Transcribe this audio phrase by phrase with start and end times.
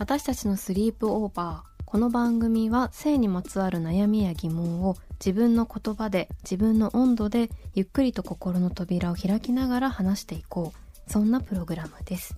[0.00, 11.10] 私たちのスリープオーバーこの番組は性にまつわる悩みや疑問を自分の言葉で自分の温度でゆっくりと心の扉を開きながら話していこう。
[11.10, 12.34] そんなプログラムです。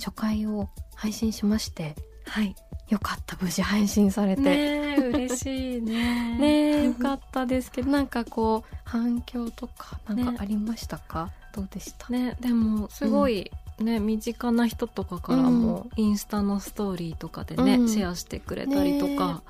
[0.00, 1.94] 初回を配信しまして。
[2.26, 2.56] はい。
[2.88, 3.36] よかった。
[3.40, 4.42] 無事配信されて。
[4.42, 6.34] ねえ、嬉しいね。
[6.36, 6.46] ね
[6.80, 7.92] えよかったですけど。
[7.92, 10.24] なんかこう反響とかなんね。
[10.24, 12.08] かありましたか、どうでした？
[12.08, 13.52] ね、でも、すごい、
[13.82, 17.88] ね、身近な人とかからも、インスタのストーリーとかでね、うん。
[17.88, 19.40] シェアしてくれたりとか、ね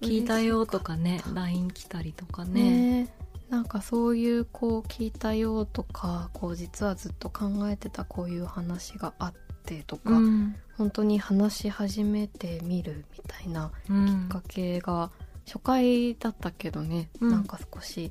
[0.00, 3.02] 聞いたよとかね、LINE 来たりとかね。
[3.02, 3.14] ね
[3.50, 10.56] なんかそういうこう聞いたよとかこう実はずっと考えてたこういう話があってとか、うん。
[10.78, 14.06] 本当に話し始めてみるみたいなうん。
[14.06, 15.10] きっかけが
[15.46, 17.30] 初回だったけどね、うん。
[17.30, 18.10] なんか少し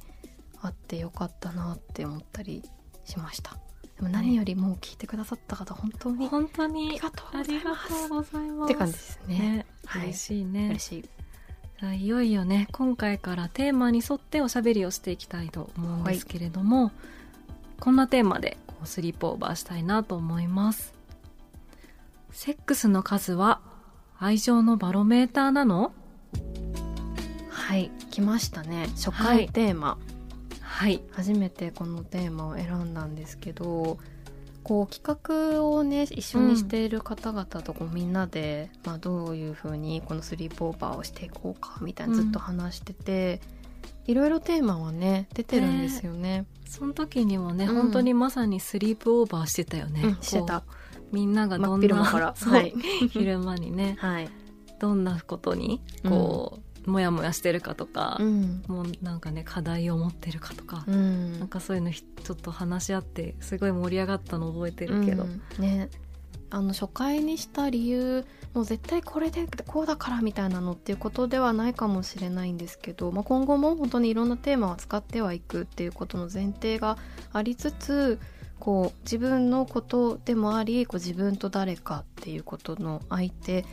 [0.61, 2.61] あってよかったなって思ったり
[3.05, 3.57] しました
[3.99, 8.65] でも何よりも聞いてくださった方本当にあ本当にりがとうありがとうございます。
[8.65, 9.37] って感じですね。
[9.37, 10.03] ね、はい。
[10.03, 10.67] 嬉しいね。
[10.69, 10.99] 嬉し
[11.81, 11.95] い。
[11.97, 16.93] いよいよね今回からテーマに沿っておしゃべりをしていきたいと思うんですけれども、
[17.81, 20.93] こんなテーマでこうスリープオーバーしたいなと思います。
[22.31, 23.59] セックスの数は
[24.17, 25.91] 愛情のバロメーターなの？
[27.49, 28.87] はい来ましたね。
[28.95, 29.49] 初回はい。
[29.49, 30.18] テーマ、はい
[31.11, 33.97] 初めてこのテーマを選んだんですけど
[34.63, 42.21] こう企画をね一緒にしている方々とこうみんなで、まあ、どういうふうにこのスリープオーバーをしていこうかみたいなうん。
[42.21, 43.41] ずっと話してて、
[44.05, 46.45] いろいろテーマはね出てるんですよね。
[46.65, 47.75] その時にもね、うん。
[47.75, 50.63] 本当にまさにスリープオーバーしてたよね、うんしてた。
[51.11, 52.73] みんながどんなはい。
[53.09, 54.29] 昼間にね はい、
[54.79, 58.63] どんなことにこう、もやもやしてるかとか、うん。
[58.67, 61.39] もうなんかね課題を持ってるかとか、うん。
[61.39, 65.41] なんかそういうのひちょっと話し合ってすごい盛り上がったの覚えてるけど、うん。
[65.59, 65.89] ね。
[66.51, 76.97] あの初回にした理由もう絶対これでこうだからみたいなのっていうことではないかもしれないんですけど、まあ、今後も本当にいろんなテーマを使ってはいくっていうことの前提が
[77.31, 78.19] ありつつ
[78.59, 83.63] こう自分のことでもありこう自分と誰かっていうことの相手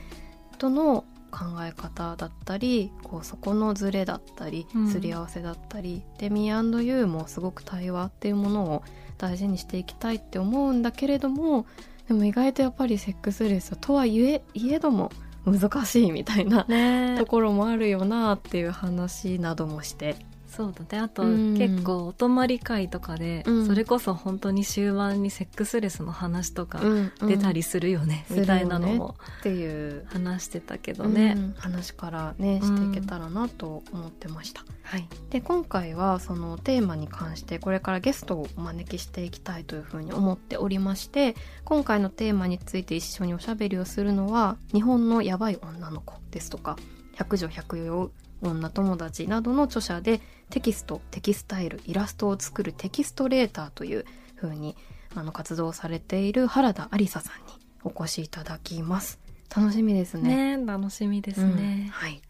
[0.58, 1.04] との
[1.36, 4.90] 考え方だったりこうそこのズレだったりうん。
[4.90, 8.82] すり合わせだったり、で Me&You もすごく対話っていうものを
[9.18, 11.66] 大事にしていきたいって思うんだけれども
[12.08, 15.10] でも意外とやっぱりセックスレスとはいえいえども
[15.44, 17.16] 難しいみたいなね。
[17.18, 20.16] ところもあるよなっていう話などもして
[20.56, 21.02] そうだね。
[21.02, 21.58] あと、うん。
[21.58, 23.66] 結構お泊まり会とかで、うん。
[23.66, 26.80] それこそ本当に終盤にセックスレスの話とか
[27.20, 31.54] 出たりするよね、うんみたいなのもっていう、話してたけどね、うん。
[31.58, 34.64] 話からねしていけたらなと思ってました。
[34.82, 35.06] はい。
[35.30, 41.34] で今回はそのテーマに関してこれからゲストをお招きしていきたいというふうに思っておりまして
[41.64, 46.76] 今回のテーマについて一緒におしゃべりをするのは日本のやばい女の子ですとか
[47.16, 48.10] 百女百葉
[48.42, 50.20] 女友達などの著者で
[50.50, 54.04] テキストテキスタイルイラストを作るテキストレーターという
[54.34, 54.76] ふうに
[55.14, 57.52] あの活動されている原田ありささんに
[57.82, 59.18] お越しいただきます。
[59.54, 60.56] 楽しみですね。
[60.56, 62.20] ね楽しみですうんね、はい。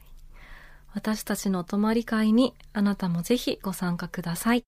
[0.96, 4.64] 私たちのお泊まり会にあなたもぜひご参加ください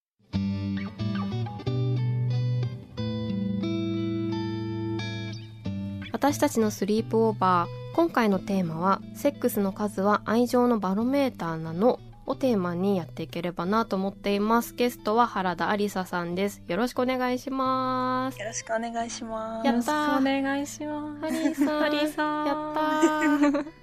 [6.13, 14.75] 私たちのスリープオーバー今回のテーマは「セックスの数は愛情のバロメーターなの?」をテーマにやっていければなと思っています。
[14.75, 16.63] ゲストは原田ありささんです。
[16.69, 18.39] よろしくお願いします。
[18.39, 19.67] よろしくお願いします。
[19.67, 20.07] やったー。
[20.11, 21.21] よろしくお願いします。
[21.23, 21.81] ハリーさん。
[21.81, 22.47] ハリーさん。
[22.47, 22.81] やった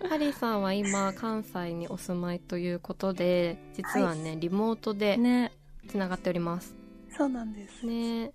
[0.06, 0.10] ー。
[0.10, 5.52] ハリーさんは今関西にお住まいということで実はね、リモートでね。
[5.88, 6.76] つながっております。
[7.18, 7.84] そうなんです。
[7.84, 8.26] ね。
[8.26, 8.30] い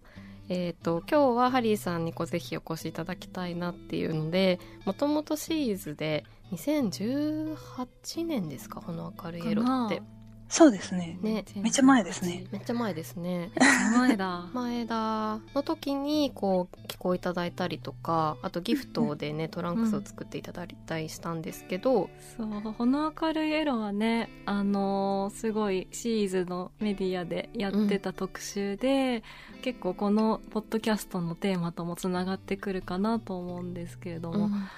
[0.52, 10.02] えーと、今日はハリーさんにこうぜひお越しいただきたいなっていうのでもともとシーズで2018年ですかこの明るいエロって。
[10.50, 11.16] そうですね。
[11.22, 11.44] ね。
[11.54, 12.44] めっちゃ前ですね。
[12.50, 13.52] めっちゃ前ですね。
[13.96, 14.48] 前だ。
[14.52, 15.38] 前だ。
[15.54, 22.10] の時に、こう、寄稿いただいたりとか、あとギフトでね、トランクスを作っていただいたりしたんですけど。
[22.36, 29.22] そう、この明るいエロはね、あのー、すごいシーズのメディアでやってた特集で、
[29.54, 34.68] うん、結構このポッドキャストのテーマともつながってくるかなと思うんですけれども、うん、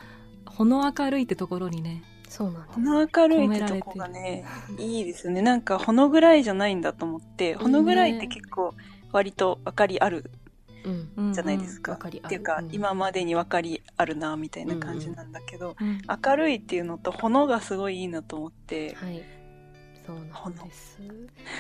[0.45, 2.03] ほの明るいってところにね、
[2.33, 4.47] そうなんほの明るいってとこがね、
[4.79, 5.43] いいですね。
[5.43, 8.75] なんか、ほのぐらいじゃないんだと思って、ほのぐらいって結構、
[9.13, 10.31] 割と分かりある
[11.35, 11.93] じゃないですか。
[11.93, 19.23] うんうん、っていうか、うん、今までに分かりあるな、みたいな感じなんだけど、うんうん、明るいっていうのと、ほのがすごいいいなと思って、はい。
[20.07, 20.17] そう
[20.57, 20.99] なんです。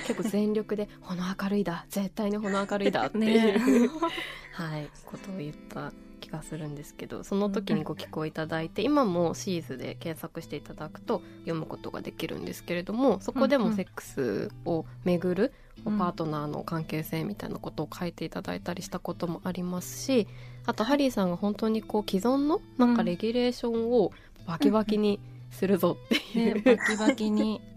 [0.07, 1.87] 結構全力で「ほの明るいだ。
[1.89, 3.23] 絶対にほの明るいだ」っていう、
[3.87, 3.91] ね、
[4.53, 4.89] はい。
[5.05, 15.53] ことを言った気がするんですけどその時にご寄稿いただいて、今もシーズで検索していただくと読むことができるんですけれどもそこでもセックスをめぐる
[15.85, 20.27] パートナーの関係性みたいなことを書いていただいたりしたこともありますし
[20.67, 24.13] あとハリーさんが本当にこう既存のなんかレギュレーションを
[24.47, 25.21] バキバキに
[25.51, 27.61] するぞっていう、ね、バキバキに。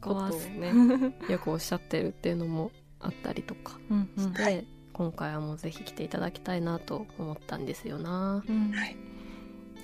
[0.00, 0.72] ことをね
[1.28, 2.70] よくおっしゃってるっていうのも
[3.00, 8.42] あったりとかして、うんうん、今回はもうぜひ来ていただきたいなと思ったんですよな。
[8.48, 8.96] うんはい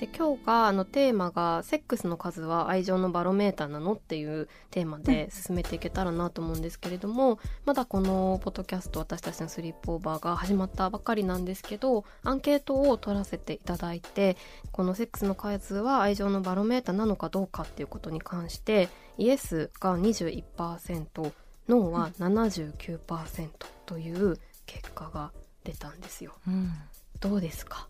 [0.00, 14.38] で今日があのテーマが「セックスの数は愛情のバロメーターなの?」っていうテーマで進めていけたらなと思うんですけれども、まだこのポッドキャスト私たちのスリップオーバーが始まったばかりなんですけどアンケートを取らせていただいて
[14.72, 21.32] このセックスの数は愛情のバロメーターなのかどうかっていうことに関してイエスが21%
[21.68, 23.50] ノーは79%
[23.84, 24.38] という
[24.70, 25.32] 結果が
[25.64, 26.72] 出たんですよ、うん、
[27.18, 27.88] どうですか？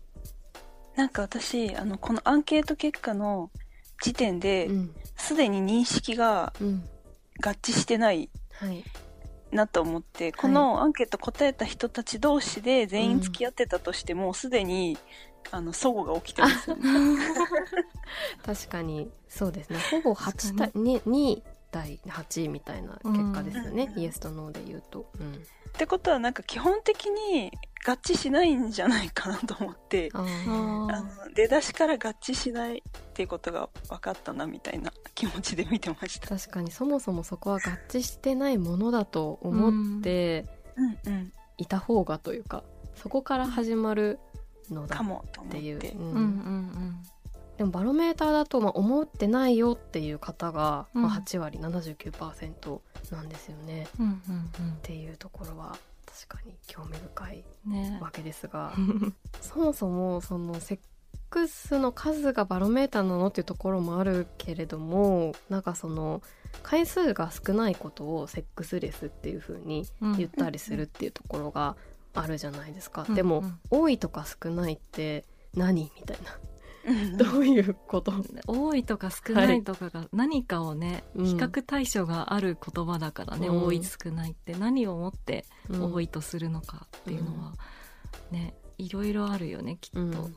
[0.95, 3.51] なんか私あのこのアンケート結果の
[4.01, 4.67] 時点で
[5.15, 8.29] すで、うん、に認識が合致してない
[9.51, 14.97] なと思って、はい、このアンケート答えた人たち同士で全員付き合ってたとしてもすで、に
[15.51, 16.83] あの齟齬が起きてますよね。
[18.43, 19.79] 確かにそうですね。
[19.91, 21.41] ほぼ8対 2, 2
[21.71, 25.09] 対8みたいな結果ですよね、うん、イエスとノーで言うと。
[25.19, 25.41] うん
[25.75, 27.51] ってことはなんか基本的に
[27.85, 30.87] 合致しないんじゃないかなと思ってあの
[31.33, 32.81] 出だしから合致しないっ
[33.13, 36.27] ていうことが分かったなみたいな気持ちで見てました。
[36.27, 37.59] 確かにそもそもそこは合
[37.89, 40.45] 致してないものだと思って
[41.57, 42.63] いた方がというか
[42.95, 44.19] そこから始まる
[44.69, 45.79] のだっていう。
[47.61, 52.79] でもバロメーターだとまあ思ってないよっていう方がまあ8割、うん、79%
[53.11, 55.77] なんですよね、うんうんうん、っていうところは
[56.07, 57.43] 確かに興味深い
[58.01, 60.79] わけですが、ね、 そもそもそのセッ
[61.29, 66.23] クスの数がバロメーターなのっていうところもあるけれどもなんかその
[66.63, 69.85] 回数が少ないことをセックスレスっていう風に
[70.17, 71.75] 言ったりするっていうところが
[72.15, 73.45] あるじゃないですか、うん、でも、うん。
[73.45, 76.35] うん、多いとか少ないって何みたいな
[77.17, 78.13] どういうこと？
[78.47, 84.53] 多いとか少ないとかが何かをね、はい、比較対象がある言葉だからね、うん、多い少ないって。
[84.53, 87.53] 何をもって多いとするのかっていうのは、
[88.31, 89.99] うん、ねいろいろあるよねきっと。
[89.99, 90.35] うん。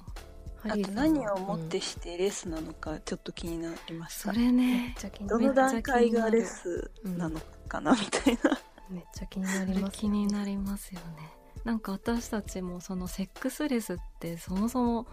[0.66, 8.58] あと何をもってしてレスなのかちょっと気になりました、それねどの段階がレスなのかなみたいな。
[8.90, 11.30] めっちゃ気になります、ね、気になりますよね。
[11.64, 15.06] なんか私たちもそのセックスレスってそもそも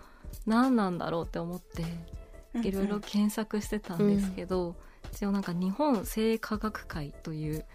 [0.46, 1.84] 何なんだろうって思って
[2.60, 4.76] いろいろ検索してたんですけど、うん、
[5.14, 7.66] 一応なんか日本性科学会という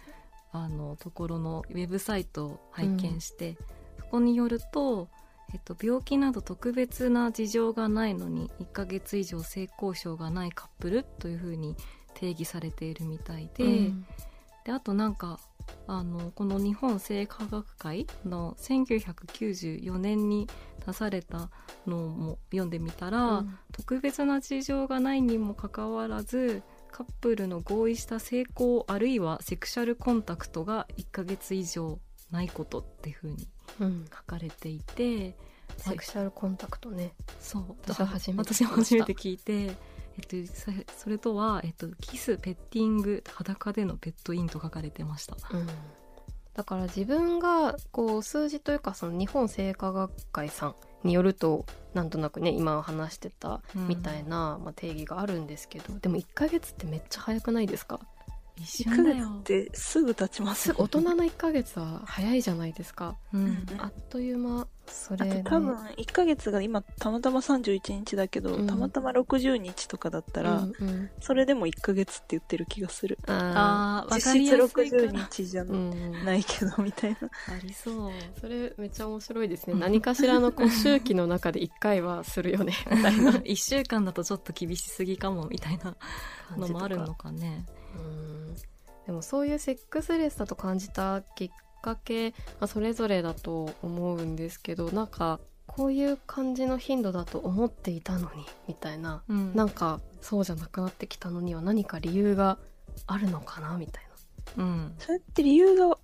[0.51, 3.55] あのところのウェブサイトを拝見して、うん、
[3.99, 5.09] そこによると、
[5.53, 11.75] えっと、病気など特別な事情がないのに1ヶ月以上性交渉がないカップルというふうに
[12.13, 14.05] 定義されているみたいでうん、
[14.67, 15.39] であとなんか
[15.87, 20.49] あのこの日本性科学会の1994年に
[20.85, 21.49] 出された
[21.85, 33.47] のも読んでみたら、うん、特別な事情がないにもかかわらずカップルの合意した成功あるいはセクシャルコンタクトが1ヶ月以上ないことっていうふうに
[34.13, 35.33] 書かれていて、うん、
[35.77, 37.13] セクシャルコンタクトね。
[37.39, 37.75] そう。
[37.87, 38.31] 私は初
[38.95, 39.77] めて聞いて
[40.17, 40.51] えっと、
[40.97, 45.67] それとは、えっと、キスペッティング裸でのペットインと書かれてました、うん、
[46.53, 57.99] だから自分がこう数字というかその日本生化学会さんによるとなんとなくね今話してたみたいな、うん、まあ、定義があるんですけどでも1ヶ月ってめっちゃ早くないですか？
[58.59, 64.67] 一瞬だよってすぐ経ちます、ね、大人の1ヶ月は早いじゃないですか、うん、あっという間。
[64.89, 73.17] それ、ね、多分1ヶ月が今たまたま31日だけど、うん、たまたま60日とかだったら、うんうん、それでも1ヶ月って言ってる気がする。
[73.27, 77.17] ああ実質60日じゃないけど、みたいな。
[77.21, 78.11] ありそう。
[78.39, 79.75] それめっちゃ面白いですね。
[79.77, 82.73] 何かしらのこう周期の中で1回はするよね。
[82.89, 85.95] みたいな1週間だとちょっと厳しすぎかもみたいな
[86.55, 87.65] のもあるのかね
[87.97, 88.55] うん。
[89.05, 91.49] でもそういうセックスレスだと感じたきっ
[91.81, 102.57] かけ、まあ、それぞれだと思うんですけどなんかこういう感じの頻度だと思っていたのにみたいな、うん、なんかそうじゃなくなってきたのには何か理由が
[103.05, 104.03] あるのかなみたい
[104.57, 104.63] な。
[104.63, 105.97] うん、それって理由が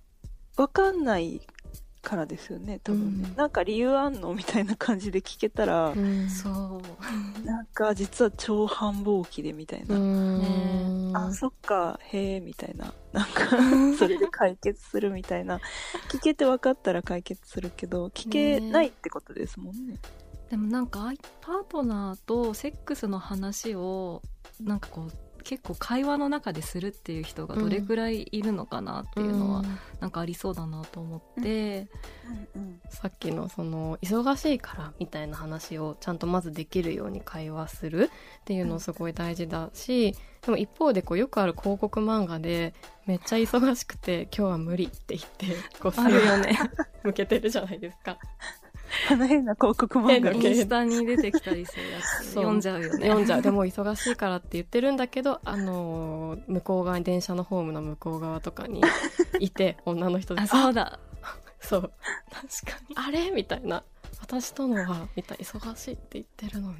[0.56, 1.40] 分かんない
[2.04, 6.80] からですよね多分ね、うん、なんか理由あんのみたいな感じで聞けたら、うん、そ
[7.42, 7.46] う。
[7.46, 12.94] なんか実は超繁忙期でみたいな、ね、あそっかへえみたいな。
[13.12, 13.56] なんか
[13.98, 15.60] それで解決するみたいな。
[16.08, 19.98] 聞けて分かったら解決するけど聞けないってことですもんね、ね、
[20.50, 24.22] でもなんかパートナーとセックスの話を
[24.60, 29.62] なんかこう結構会話の中でするっていう人がどれくらいいるのかなっていうのは、
[30.00, 31.88] なんかありそうだなと思って、
[32.54, 32.62] うん。
[32.62, 38.10] うん、さっきのその忙しいからみたいな話をちゃんとまずできるように会話する
[38.40, 42.74] っていうのすごい大事だし、でも一方でこうよくある広告漫画で
[43.06, 45.46] めっちゃ忙しくて今日は無理って言って
[45.78, 46.58] こうあるよね。
[47.04, 48.18] 向けてるじゃないですか。
[49.10, 52.34] あの変な広告漫画インスタに出てきたりするやつ。
[52.34, 53.06] 読んじゃうよね。
[53.06, 53.42] 読んじゃう。
[53.42, 58.82] でも忙しいからって言ってるんだけどあの向こう側に電車のホームの向こう側とかに
[59.40, 60.98] いて女の人であそうだ。
[61.60, 61.92] そう。
[62.30, 62.96] 確かに。
[62.96, 63.30] あれ？
[63.30, 63.82] みたいな。
[64.20, 66.76] 私とのはみたい忙しいって言ってるのに。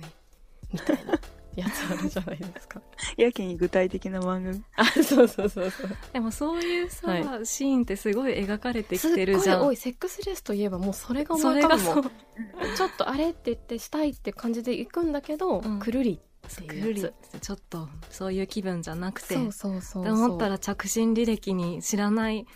[0.73, 1.13] みたいな
[1.57, 2.81] やつあるじゃないですか。
[3.17, 4.43] やけに具体的な漫
[4.77, 4.83] 画。
[4.83, 5.91] あ、そうそうそうそう。
[6.13, 9.67] でもそういうさ、はい、シーンってすごい描かれてきてるじゃん。
[9.67, 12.03] おい、セックスレスといえばもうそれが思い浮かぶもん。
[12.77, 16.25] ちょっとあれって言ってしたいって感じで行くんだけど、うん、くるりって。
[17.41, 19.35] ちょっとそういう気分じゃなくて。
[19.35, 22.47] そうそうそう思ったら着信履歴に知らない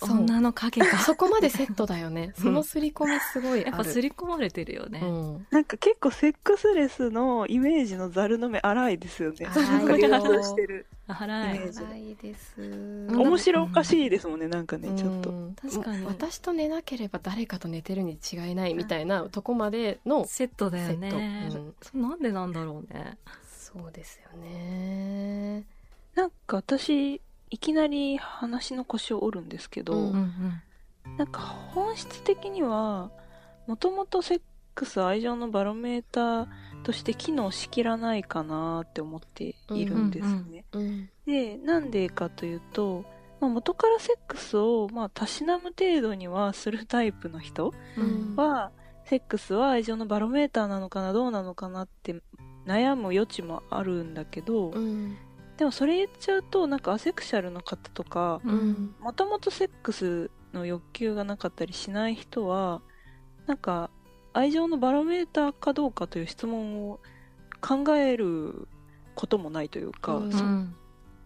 [0.00, 2.32] 女の影が そこまでセットだよね。
[2.36, 9.46] その刷り込みすごいやっぱ刷り込まれてるよね、うん、なんか結構セックスレスのイメージのザルの目荒いですよね。
[9.46, 10.86] 荒いよしてる。
[11.06, 11.58] 荒い。
[11.58, 12.54] 荒いです。
[12.60, 15.32] 面白おかしいですもんねなんかねちょっと。
[15.60, 16.04] 確かに。
[16.06, 21.48] 私と寝なければ誰かと寝てるに違いないみたいなとこまでのセットだよね、
[21.94, 23.18] うん、なんでなんだろうね。
[23.74, 25.64] そうですよね。
[26.14, 27.20] なんか私
[27.54, 30.10] いきなり話の腰を折るんですけど、うん
[31.06, 33.12] うん、なんか本質的には
[33.68, 34.40] もともとセッ
[34.74, 36.46] クス愛情のバロメーター
[36.82, 40.64] として機能しきらないかなって思っているんですね。
[40.72, 43.04] うんうんうん、でなんでかというと、
[43.40, 47.72] まあ、元からセックスをまあたしなむ程度にはするタイプの人
[48.34, 52.20] は、うん、セックスは愛情のバロメーターなのかなどうなのかなって
[52.66, 55.16] 悩む余地もあるんだけど、うん、
[55.56, 58.40] でもそれ言っちゃうとなんかアセクシャルの方とか
[59.00, 62.80] もともとセックスの欲求がなかったりしない人は
[63.46, 63.90] なんか
[64.32, 67.00] 愛情のバロメーターかどうかという質問を
[67.60, 68.68] 考える
[69.14, 70.74] こともないというか、うん、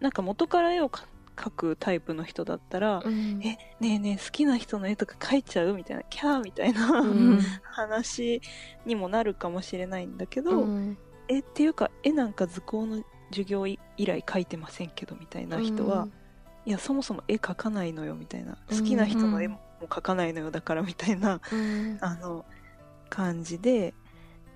[0.00, 0.90] なんか元から絵を
[1.36, 8.42] 描くタイプの人だったら、うん、えねえねえ好きな人の絵とか描いちゃうみたいなキャーみたいな、うん、話
[8.84, 10.66] にもなるかもしれないんだけど、
[11.28, 16.12] えっていうか絵なんか図工の授業以来描いてませんけどみたいな人は、うん、
[16.66, 22.44] いやそもそも絵描かないのよみたいな好きな人の絵も描かないのよだからみたいな、うん、あの
[23.08, 23.94] 感じで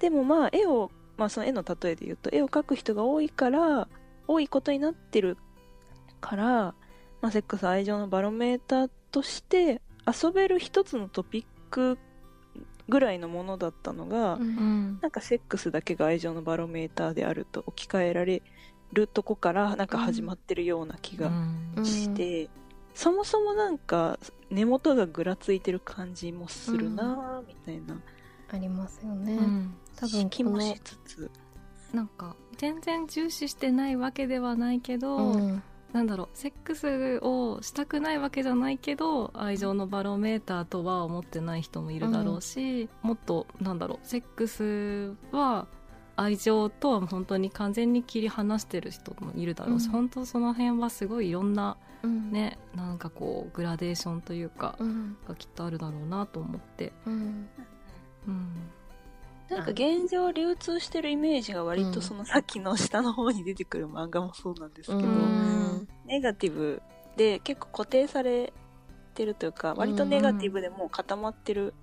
[0.01, 3.89] でもまあ絵を、まあ、その絵の例えで言うと絵を描く人が多いから
[4.27, 5.37] 多いことになってる
[6.21, 6.75] から、
[7.21, 11.99] まあ、セックス愛情のバロメーターとして遊べる一つのトピック
[12.89, 18.43] ぐらいのものだったのが、うん、なんかセックスだけが愛情のバロメーターであると置き換えられ
[18.93, 21.31] るとこからなんか始まってるような気が
[21.83, 22.49] して、うん、
[22.95, 24.19] そもそもなんか
[24.51, 28.01] 根元がぐらついてる感じもするなみたいな、
[28.51, 29.39] ありますよね、
[29.97, 31.31] 多分気もしつつ。
[31.93, 35.37] なんか全然重視してないわけではないけど、
[35.93, 45.67] なんだろうセックスをしたくないわけじゃないけど愛情のバロメーターとは思ってない人もいるだろうし、うん、もっとなんだろうセックスは
[46.17, 54.77] 愛情とは本当に完全に切り離してる人もいるだろうし、うん、本当その辺はすごいいろんな、うん、ねなんかこうグラデーションというか、
[55.27, 56.93] がきっとあるだろうなと思って。
[57.07, 57.49] うん。
[59.49, 66.81] なんか現状流通してるイメージが割とそのさっきの下の方に出てくる漫画もそうなんですけど、うん、ネガティブ
[67.17, 68.53] で結構固定され
[69.15, 71.75] てるというか割とネガティブでもう固まってる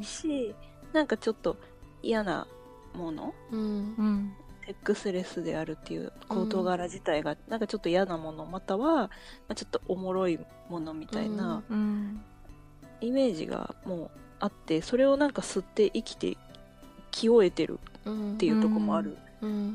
[0.00, 0.54] し、
[0.88, 1.58] うん、なんかちょっと
[2.02, 2.46] 嫌な
[2.94, 4.34] もの、うん、
[4.66, 8.46] セックスレスであるっていう事柄自体がなんかちょっと嫌なもの。
[8.46, 9.10] または、ま
[9.50, 11.62] あ、ちょっとおもろいものみたいな
[13.00, 16.36] イメージがもうあってそれをなんか吸って生きて
[17.10, 19.16] 気を得てるっていうとこもある、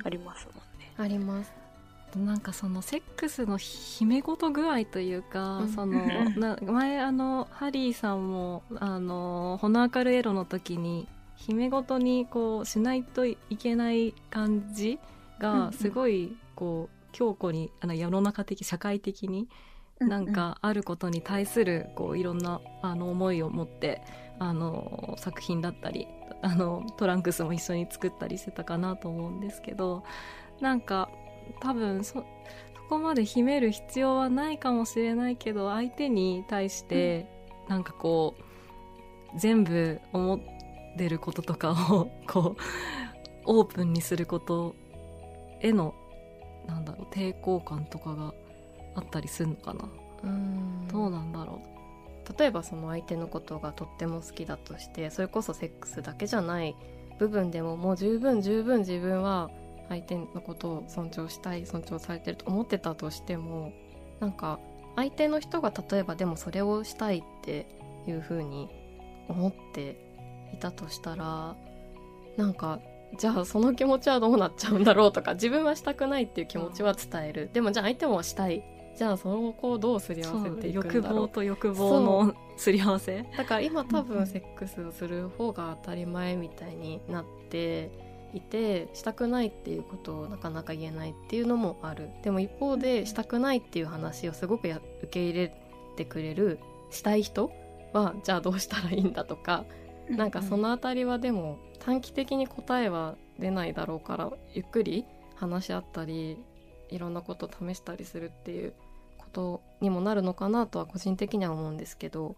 [0.03, 0.93] ありますもんね。
[0.97, 1.51] あります。
[2.15, 6.05] なんかそのセックスの秘め事具合というか、うん、その
[6.37, 14.99] な前あのハリーさんもあのホナーカルエロの時に秘め事にこうしないといけない感じ
[15.39, 19.47] がすごいこう強固にあの世の中的社会的に
[19.99, 24.01] なんかあることに対するこういろんなあの思いを持って
[24.39, 26.07] あの作品だったり
[26.41, 30.03] あのトランクスも一緒に作ったりしてたかなと思うんですけど
[30.59, 31.09] なんか
[31.61, 32.23] 多分そ
[32.87, 37.27] そこまで秘める必要はないかもしれないけど相手に対して
[37.67, 40.56] なんかこう全部思って
[41.07, 42.61] ることとかをこう
[43.45, 44.75] オープンにすること
[45.61, 45.93] への
[46.67, 48.33] なんだろう抵抗感とかが
[48.95, 49.89] あったりするのかな。
[50.23, 50.87] うん。
[50.87, 51.77] どうなんだろう。
[52.37, 56.75] 例えばその相手のことがとっても好きだとしてそれこそセックスだけじゃない
[57.19, 59.49] 部分でももう十分十分自分は
[59.89, 63.71] 相手のことを尊重したい尊重されてると思ってたとしても
[64.19, 64.59] なんか
[64.95, 67.67] 相手の人が例えばでもそれをしたいって
[68.07, 68.67] いうふうに
[69.29, 70.06] 思って
[70.53, 71.55] いたとしたら
[72.37, 72.79] なんか
[73.17, 77.49] じゃあその気持ちはどうなっちゃうんだろうとか自分はしたくないっていう気持ちは伝える。
[77.53, 78.63] でもじゃあ相手もしたい。
[78.97, 80.93] じゃあその子をどうすり合わせていくんだろう。
[80.93, 83.23] 欲望と欲望のすり合わせ。
[83.37, 87.91] だから今多分セックスをする方が当たり前みたいになって
[88.33, 92.09] いてしたくないっていうことをなかなか言えないっていうのもある。
[92.23, 95.53] でも一方でしたくないっていう話をすごくや受け入れ
[95.95, 97.51] てくれるしたい人
[97.93, 99.63] はじゃあどうしたらいいんだとか
[100.09, 106.37] なんかその辺りはでも短期的に答えは出ないだろうからゆっくり話し合ったり
[106.89, 108.73] いろんなことを試したりするっていう
[109.17, 112.35] ことにもなるのかなとは個人的には思うんですけど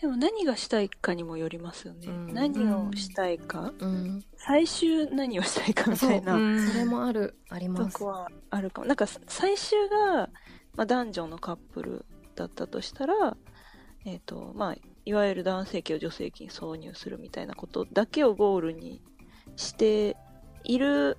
[0.00, 2.08] でも何がしたいかにもよりますよね。
[2.08, 6.34] うん、何をしたいか、うん、最終何をしたいかみたいな。
[6.66, 7.92] そそれもある、あります。
[7.92, 8.86] そこはあるかも。
[8.86, 10.28] なんか最終が、
[10.74, 12.04] まあ、男女のカップル
[12.34, 13.38] だったとしたら、
[14.04, 19.00] えっ、ー、と、まあ、いわゆる男性器を女性器に挿入するみたいなことだけをゴールに
[19.54, 20.16] して
[20.64, 21.16] いる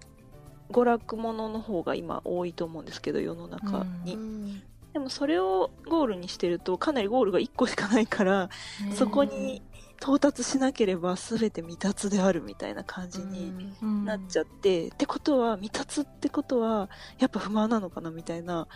[0.69, 4.15] 娯楽ものの方が今多いと思うんですけど、世の中に。
[4.15, 4.63] うん。
[4.93, 8.49] でもそれをゴールにしてるとかなりゴールが1個しかないから
[8.95, 9.61] そこに
[10.01, 18.67] 到達しなければ全て未達であるみたいな感じになっちゃって、うん、ってことは未達ってことはやっぱ不満なのかなみたいな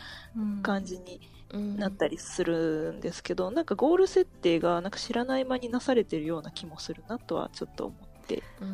[0.62, 1.21] 感じに
[1.54, 8.44] なったりするんですけど、うん、なんかゴール設定がなんか知らない間になされてるような気もするなとはちょっと思って。
[8.60, 8.70] 確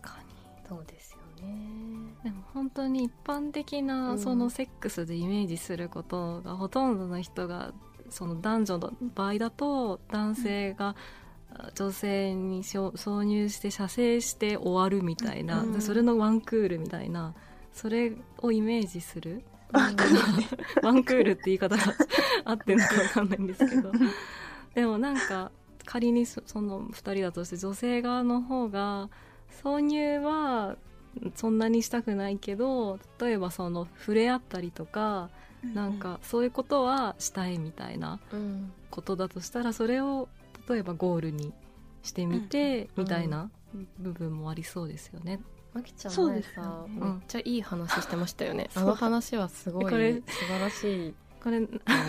[0.00, 0.30] かに。
[0.68, 1.80] そうですよね。
[2.22, 7.72] でも本当に一般的なそのセックスでイメージすることがほとんどの人が
[8.10, 10.94] その男女の場合だと男性が
[11.74, 17.34] 女性に挿入して射精して終わるみたいな、うん、それのワンクールみたいな
[17.72, 19.42] それをイメージする
[20.82, 21.82] ワンクールって言い方が
[22.44, 23.92] 合ってるのか分かんないんですけど。
[24.74, 25.50] でもなんか
[25.84, 29.08] 仮にその2人だとして女性側の方が
[29.62, 30.76] 挿入は
[31.34, 35.30] そんなにしたくないけど例えばその触れ合ったりとか、
[35.64, 38.20] うん、なんかそういうことはしたいみたいな
[38.90, 40.28] ことだとしたらそれを
[40.68, 41.52] 例えばゴールに
[42.02, 43.50] してみて、みたいな
[43.98, 45.40] 部分もありそうですよね。
[45.72, 48.70] まきちゃん前さ、めっちゃいい話してましたよね。
[48.74, 50.22] あの話はすごい素晴
[50.60, 51.14] らしい。
[51.42, 51.68] これ思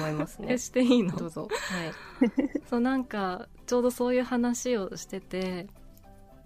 [0.09, 0.57] いますね。
[0.59, 1.15] していいの？
[1.15, 1.47] どうぞ。
[1.49, 1.91] はい。
[2.69, 5.67] そうなんかちょうどそういう話をしてて、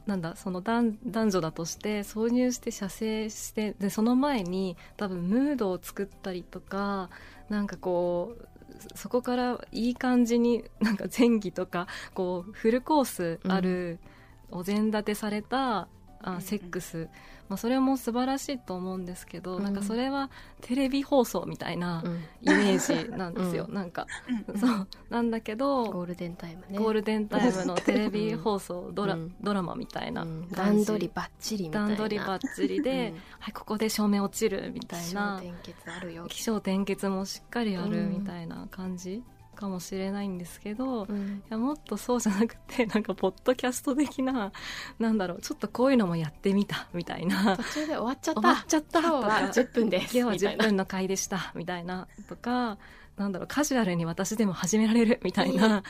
[0.05, 7.09] なんだその男女だとして挿入して射精してでその前に多分ムードを作ったりとか
[7.49, 8.47] なんかこう
[8.95, 13.97] そこからいい感じになんか前儀とかこうフルコースある
[14.51, 15.87] お膳立てされた
[16.25, 17.07] あセックス、
[17.49, 22.03] まあ、それも素晴らしいと思うんですけど、うん、なんかそれはテレビ放送みたいな
[22.41, 24.07] イメージなんですよ、うん、なんか、
[24.49, 24.87] うん、そう。
[25.09, 26.79] なんだけどゴールデンタイムね。
[26.79, 31.87] ゴールデンタイムのテレビ放送ドラ,、ドラマみたいな段取りばっちりみたいな。
[31.89, 35.39] 段取りばっちりで、はい、ここで照明落ちるみたいな。
[35.39, 36.25] 気象転結あるよ。
[36.27, 39.23] 気象転結もしっかりあるみたいな感じ、
[39.55, 44.51] かもしれないんですけど、うん、いやもっとそうじゃなくて なんかポッドキャスト的な
[44.99, 47.57] なんだろうちょっとこういうのもやってみたみたいな。
[47.57, 48.41] 途中で終わっちゃった。
[48.41, 48.99] 終わっちゃった。
[48.99, 50.17] 今日は10分です。
[50.17, 52.07] 今日は10分の回でしたみたいな。
[52.27, 52.77] とか
[53.17, 55.83] なんだろうカジュアルに私でも始められるみたいな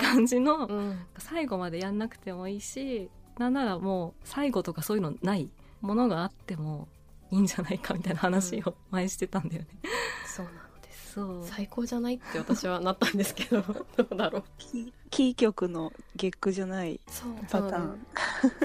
[0.00, 6.88] 感じの、うん、最後までやんなくてもいいしなんならもう最後とかそういうのないものがあっても
[7.30, 9.90] いいんじゃないかみたいな話を前してたんだよね、うん、
[10.28, 10.69] そうなのです
[11.14, 11.44] そう。
[11.44, 13.62] 最高じゃないって私はなったんですけど
[13.96, 14.44] どうだろう。
[15.10, 17.00] キー局の月句じゃない
[17.50, 18.06] パターン。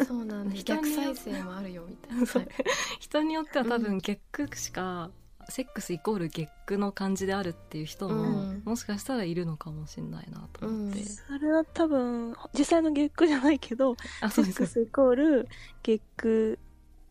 [0.06, 0.26] そう。
[0.26, 2.52] なんです逆再生もあるよみたいな。
[3.00, 5.10] 人によっては多分月句しか
[5.50, 15.48] セックスイコール月句の感じであるっていう人も、うん、もしかしたらいるのかもしれないなと思って、うん、それは多分実際の月句じゃないけどセックスイコール
[15.84, 16.60] 月句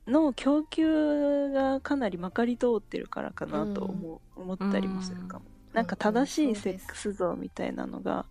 [0.06, 8.26] の供給がかなりまかり通ってるからかなと思,、う思ったりもするかも、うん、なんか正しいセックス像みたいなのが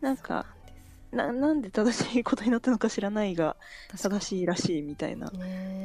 [0.00, 0.46] なんか
[1.12, 3.56] ななんで正しいことになったのか知らないが
[3.96, 5.30] 正しいらしいみたいな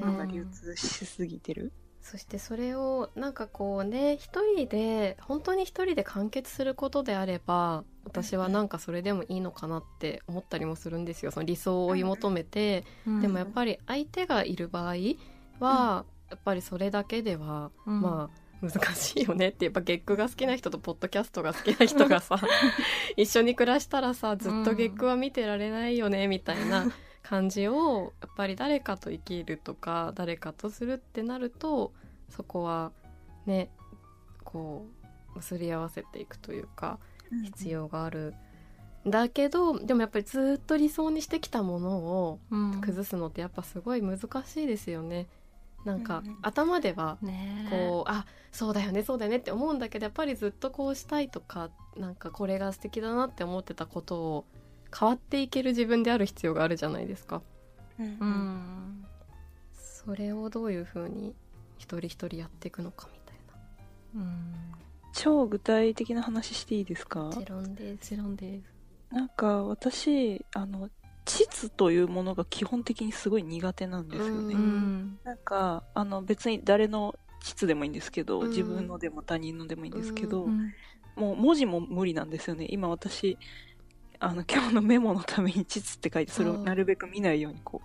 [0.02, 11.32] のが流通しすぎてる、そしてそれをなんかこうね一人で本当に一人で完結することであれば私はなんかそれでもいいのかなって思ったりもするんですよ。
[11.32, 14.96] その理想を追い求めて、うん、でもやっぱり相手がいる場合
[15.60, 22.40] は、やっぱりそれだけでは、うん、まあ難しいよねってやっぱ月句が好きな人とポッドキャストが好きな人がさ
[23.18, 26.86] 一緒に暮らしたらさずっと月句は見てられないよねみたいな
[27.24, 31.92] 感じをやっぱり誰かと生きるとか誰かとするってなると
[32.30, 32.92] そこは
[33.48, 33.72] ね
[34.44, 34.86] こ
[35.34, 37.00] う結り合わせていくというか
[37.44, 38.34] 必要がある。
[39.06, 42.40] だけどでもやっぱりずっと理想にしてきたものを
[42.82, 45.28] 崩すのってやっぱすごい難しいですよね。
[45.84, 47.18] なんか、頭では
[47.72, 54.46] こう、あそうだよねそうだよねって思うんだけどやっぱりずっとこうしたいとかなんかこれが素敵だなって思ってたことを
[54.96, 57.42] 変わっていける自分である必要があるじゃないですか。
[57.98, 59.06] うん、
[59.74, 61.34] それをどういうふうに
[61.78, 63.38] 一人一人やっていくのかみたい
[64.16, 64.22] な。
[64.22, 64.82] うん
[65.22, 67.26] 超具体的な話していいですか？
[67.26, 68.16] もちろんです。
[68.16, 69.16] もちろんです。
[69.16, 70.90] なんか私あの
[71.26, 80.74] 膣というものが基本的にすごい苦手なんですよね、うん、なんかあの別に誰の膣でもいいんですけど、うん、自分のでも他人のでもいいんですけど、うん、
[81.16, 82.66] もう文字も無理なんですよね。
[82.72, 83.38] 今私
[84.20, 87.82] あの今日のメモのために膣って書いてそれをなるべく見ないようにこ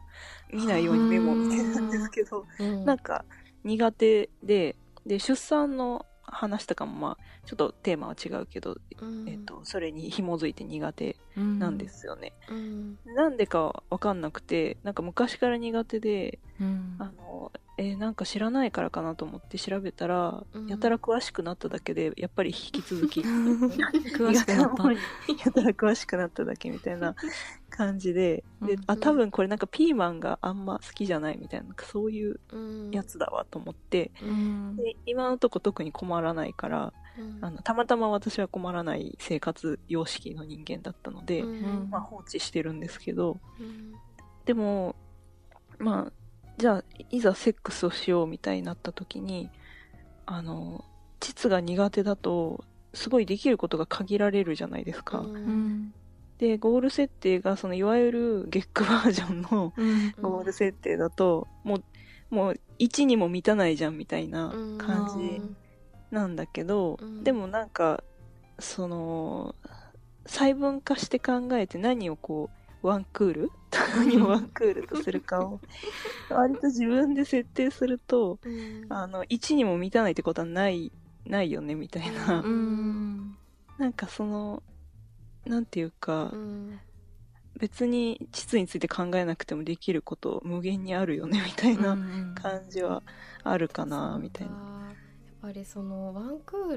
[0.51, 3.27] う見ないようにメモを見てるんですけど、うん、なんか
[3.63, 12.33] 苦手でで出産の話とかもまあちょっとテーマは違うけど、うん、えっと、それに紐づいて苦手なんですよね。
[12.51, 23.21] うん、なんでかわかんなくてなんか昔から苦手で、うん、あのえー、なんか知らないからかなと思って調べたら、うん、やたら詳しくなっただけでやっぱり引き続き。
[24.17, 24.93] 詳しくなった。
[25.45, 27.15] やたら詳しくなっただけみたいな
[27.69, 28.45] 感じで。
[28.63, 32.41] で、あ多分これなんかピーマンがあんま好きじゃないみたいなそういう
[32.93, 36.95] やつだわと思って、うん、で今のとこ特に困らないから、
[37.43, 41.43] あのたまたま私は困らない生活様式の人間だったので、
[41.91, 43.39] まあ、放置してるんですけど、
[44.47, 44.97] でも
[45.79, 46.13] まあ
[46.59, 49.51] じゃあ、いざセックスをしようみたいになった時に、
[50.25, 50.85] あの、
[51.21, 52.65] 膣が苦手だと、
[52.95, 55.19] すごいできることが限られるじゃないですか。
[55.19, 55.93] うん、
[56.39, 59.73] で、ゴール設定が、その、いわゆるゲックバージョンの
[60.23, 61.85] ゴール設定だと、もう、
[62.31, 65.41] もう、1にも満たないじゃんみたいな感じ
[66.11, 68.03] なんだけど、でもなんか、
[68.59, 69.55] その、
[70.27, 72.56] 細分化して考えて何をこう、
[72.87, 73.51] ワンクール？
[73.97, 75.61] 何をワンクールとするかを
[76.31, 80.93] 割と自分で設定すると、うん、あの1にも満たないってことはない
[81.27, 83.37] ないよねみたいな、うん、
[83.79, 84.63] なんかその
[85.45, 86.81] なんていうか、うん、
[87.59, 91.97] 別に膣について考えなくてもできること無限にあるよねみたいな
[92.35, 93.03] 感じは
[93.43, 94.86] あるかな、みたいな。
[95.47, 96.77] ぱりそのワンクー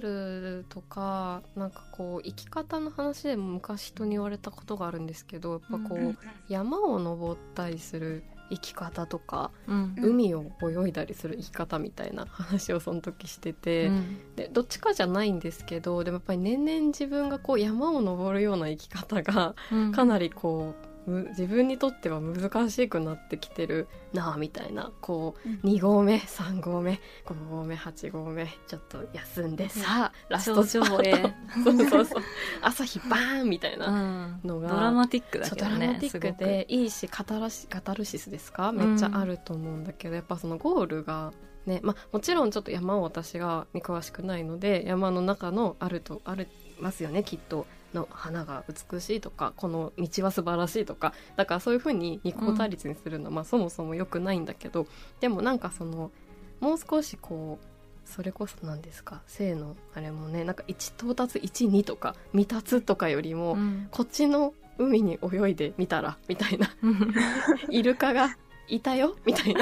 [0.60, 6.16] ルとかなんかこう生き方の話でも昔人に言われたことがあるんですけどやっぱこう、
[6.50, 19.56] 山を登ったりする生き方とか、うん、海を泳いだりする生き方みたいな話をその時してて、うん、でどっちかじゃないんですけどでもやっぱり年々自分がこう山を登るような生き方が
[19.96, 20.89] かなりこう
[21.30, 24.92] 自分にとっては難しくなってきてるなあみたいな。
[25.02, 32.24] こう、うん、2合目3合目5合目8合目ちょっと休んでさあラスト上映 そうそうそう。
[32.62, 38.72] 朝日バーンみたいなのが、うん、ドラマティックだけどねドラマティックでいいしカタラシカタルシスですか？
[38.72, 41.34] めっちゃあると思うんだけど、やっぱそのゴールが
[41.66, 46.48] ねまあ、もちろんちょっと山を私がに詳しくないので山の中のあるとある
[46.80, 54.88] ますよねきっとの花が美しいとかこの道は素晴らしいとかだからそういうふうに二項対立にするのは、うん、まあ、そもそも良くないんだけど
[55.20, 56.12] でもなんかその
[56.60, 57.66] もう少しこう
[58.10, 66.74] それこそ何ですか性のあれもねなんか1到達12とか未達とかよりも、うん、こっちの海に泳いでみたらみたいな。
[67.70, 69.62] イルカがいたよみたいな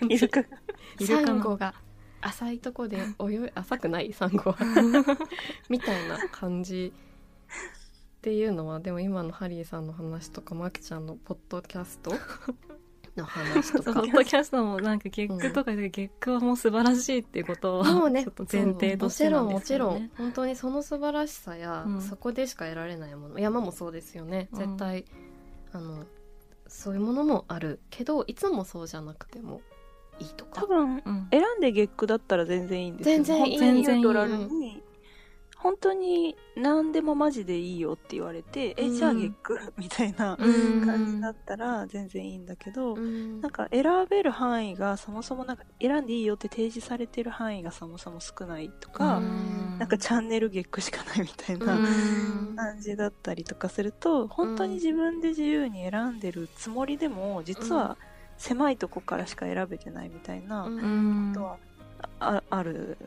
[0.00, 0.18] 感じ。
[1.06, 1.74] サンゴが。
[2.22, 4.56] 浅いとこで泳い浅くないサンゴは。
[5.68, 6.92] みたいな感じ
[8.22, 12.12] っていうのはでも今のハリーさんの話とかマキちゃんのポッドキャスト？
[13.16, 13.94] の話とか。
[13.98, 20.28] ポッドキャストもなんか月句とかで月句はもう素晴らしいっていうことを、もうね、ちょっと前提としてなんですよ、ね、もちろん、もちろん。
[20.28, 23.40] 本当にその素晴らしさや、うん、そこでしか得られないもの。
[23.40, 24.48] 山もそうですよね。
[24.52, 25.04] 絶対、
[25.74, 26.04] うん、あの、
[26.68, 29.62] そういうものもあるけど、いつもそうじゃなくても
[30.20, 30.60] いいとか。
[30.60, 33.58] 多分、うん、選んで月句だったら全然いいんですよ全然いい。
[33.58, 34.04] 全然いい。
[35.62, 51.78] 本当に何でもマジでいいよって言われて、うん、え、じゃあ月句みたいな感じだったら全然いいんだけど、うん、なんか選べる範囲がそもそもなんか選んでいいよって提示されてる範囲がそもそも少ないとか、うん、なんかチャンネル月句しかないみたいな
[52.56, 57.96] 感じだったりとかすると、本当に自分で自由に選んでるつもりでも、実は
[58.36, 61.56] 狭いとこからしか選べてないみたいなことは
[62.18, 62.98] あある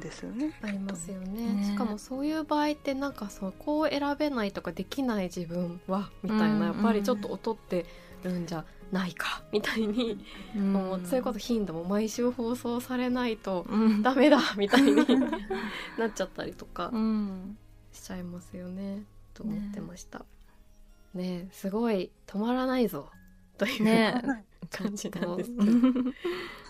[0.00, 0.52] ですよね。
[0.62, 7.86] ありますよね、ね、しかもそういう場合ってなんかそこを選べないとかできない自分はみたいな、やっぱりちょっと劣って
[8.22, 10.24] るんじゃないかみたいに、
[10.56, 10.58] う。
[10.58, 13.66] ん、もうそういうこと頻度も毎週放送されないと
[14.02, 14.94] ダメだみたいに
[15.98, 16.92] なっちゃったりとか
[17.92, 19.04] しちゃいますよね。
[19.34, 20.24] と思ってました。
[21.14, 21.40] ね。
[21.40, 23.10] ねすごい止まらないぞ
[23.58, 24.22] という、ね、
[24.70, 25.64] 感じなんですけど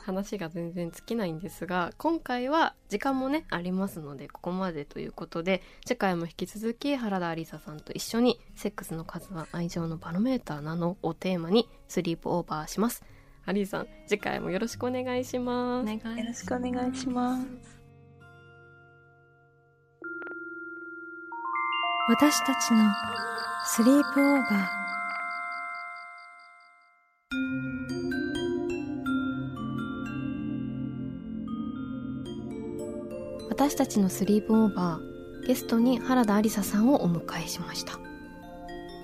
[0.05, 13.03] 話が全然尽きないんですが今回は時間もねありますのでここまでということで次回も引き続き原田ありささんと一緒に「セックスの数は愛情のバロメーターなの?」をテーマにスリープオーバーします。
[13.47, 15.87] アリーさん次回もよろしくお願いします。
[16.19, 17.47] よろしくお願いします。
[22.09, 22.93] 私たちの
[23.67, 24.84] スリープオーバー
[33.55, 38.01] 私たちのスリープオーバーゲストに原田ありささんをお迎えしました。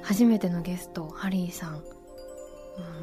[0.02, 1.84] 初めてのゲストハリーさん。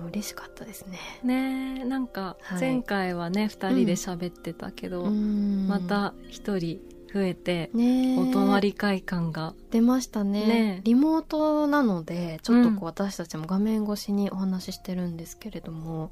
[0.02, 1.00] うん、嬉しかったですね。
[1.24, 6.82] ねなんか前回はね、はい、2人で喋ってたけど、うん、また1人
[7.14, 16.12] 増えて、ね、お泊まり会感が出ましたね、ね、リモートなのでちょっとこう私たちも画面越しにお話ししてるんですけれども、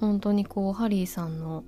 [0.00, 1.64] うん、本当にこうハリーさんの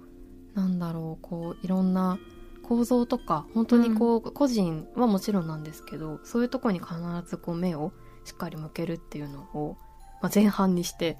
[0.54, 2.18] なんだろうこういろんな
[2.66, 6.94] 構造とか本当にこう、うん、個人はもちろんなんですけどそういうとこに必
[7.26, 7.92] ずこう目を
[8.24, 9.76] しっかり向けるっていうのを、
[10.22, 11.18] まあ、前半にして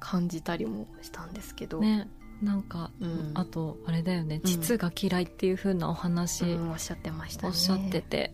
[0.00, 1.80] 感じたりもしたんですけど。
[1.80, 2.08] ね。
[2.42, 7.48] なんか、うん、あとあれだよね、実が嫌いっていう風なお話、うん、おっしゃってましたね。
[7.48, 8.32] おっしゃってて、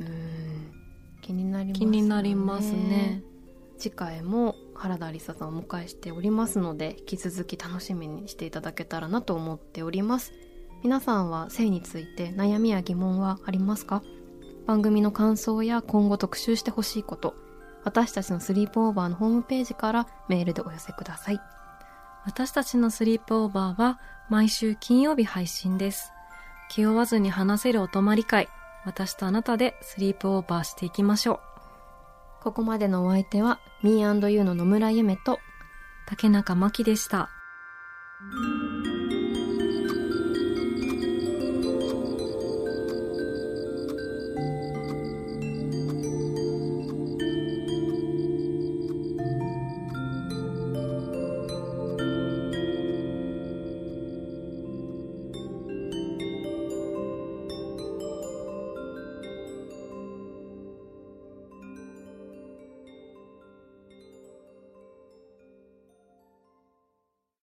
[1.23, 3.25] 気になります、ね、気になりますね。
[3.79, 10.33] 次回も原田理沙さんをお迎えしておりますので引き続き楽しみにしていただけたらなと思っております
[10.87, 14.05] 皆さんは性について悩みや疑問はありますか？
[14.69, 17.35] 番組の感想や今後特集してほしいこと、
[17.83, 21.41] 私たちのスリープオーバーのホームページからメールでお寄せください。
[22.25, 23.99] 私たちのスリープオーバーは
[24.31, 26.13] 毎週金曜日配信です。
[26.71, 28.49] 気負わずに話せるお泊まり会、
[28.85, 31.41] 私とあなたでスリープオーバーしていきましょ
[32.41, 32.45] う。
[32.45, 35.41] ここまでのお相手は Me&You の野村ゆめと
[36.07, 37.29] 竹中真希でした。